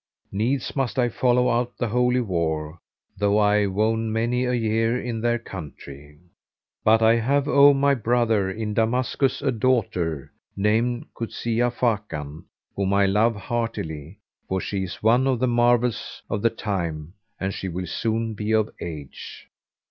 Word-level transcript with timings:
Needs 0.31 0.75
must 0.75 0.97
I 0.97 1.09
follow 1.09 1.47
out 1.51 1.77
the 1.77 1.89
Holy 1.89 2.21
War, 2.21 2.79
though 3.19 3.37
I 3.37 3.67
wone 3.67 4.11
many 4.11 4.45
a 4.45 4.53
year 4.55 4.99
in 4.99 5.21
their 5.21 5.37
country. 5.37 6.17
But 6.83 7.03
I 7.03 7.17
have, 7.17 7.47
O 7.47 7.71
my 7.75 7.93
brother, 7.93 8.49
in 8.49 8.73
Damascus 8.73 9.43
a 9.43 9.51
daughter, 9.51 10.31
named 10.57 11.05
Kuzia 11.13 11.69
Fakan, 11.71 12.45
whom 12.75 12.95
I 12.95 13.05
love 13.05 13.35
heartily 13.35 14.17
for 14.49 14.59
she 14.59 14.81
is 14.85 15.03
one 15.03 15.27
of 15.27 15.37
the 15.37 15.45
marvels 15.47 16.23
of 16.31 16.41
the 16.41 16.49
time 16.49 17.13
and 17.39 17.53
she 17.53 17.67
will 17.69 17.85
soon 17.85 18.33
be 18.33 18.53
of 18.53 18.71
age.' 18.81 19.45